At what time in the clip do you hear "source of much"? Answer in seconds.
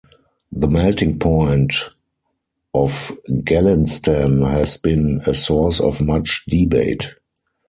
5.35-6.43